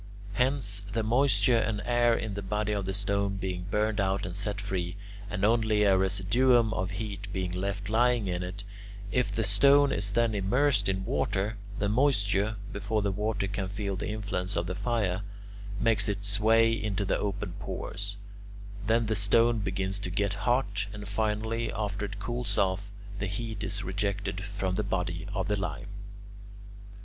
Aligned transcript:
Hence, 0.33 0.79
the 0.93 1.03
moisture 1.03 1.59
and 1.59 1.79
air 1.85 2.15
in 2.15 2.33
the 2.33 2.41
body 2.41 2.71
of 2.71 2.85
the 2.85 2.93
stone 2.95 3.35
being 3.35 3.67
burned 3.69 3.99
out 3.99 4.25
and 4.25 4.35
set 4.35 4.59
free, 4.59 4.95
and 5.29 5.45
only 5.45 5.83
a 5.83 5.95
residuum 5.95 6.73
of 6.73 6.89
heat 6.97 7.31
being 7.31 7.51
left 7.51 7.87
lying 7.87 8.27
in 8.27 8.41
it, 8.41 8.63
if 9.11 9.31
the 9.31 9.43
stone 9.43 9.91
is 9.91 10.13
then 10.13 10.33
immersed 10.33 10.89
in 10.89 11.05
water, 11.05 11.55
the 11.77 11.87
moisture, 11.87 12.55
before 12.73 13.03
the 13.03 13.11
water 13.11 13.45
can 13.47 13.69
feel 13.69 13.95
the 13.95 14.09
influence 14.09 14.57
of 14.57 14.65
the 14.65 14.73
fire, 14.73 15.21
makes 15.79 16.09
its 16.09 16.39
way 16.39 16.71
into 16.71 17.05
the 17.05 17.19
open 17.19 17.53
pores; 17.59 18.17
then 18.87 19.05
the 19.05 19.15
stone 19.15 19.59
begins 19.59 19.99
to 19.99 20.09
get 20.09 20.33
hot, 20.49 20.87
and 20.93 21.07
finally, 21.07 21.71
after 21.71 22.05
it 22.05 22.17
cools 22.19 22.57
off, 22.57 22.89
the 23.19 23.27
heat 23.27 23.63
is 23.63 23.83
rejected 23.83 24.41
from 24.43 24.73
the 24.73 24.83
body 24.83 25.27
of 25.35 25.47
the 25.47 25.55
lime. 25.59 25.89